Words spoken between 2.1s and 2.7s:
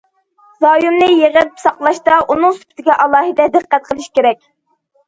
ئۇنىڭ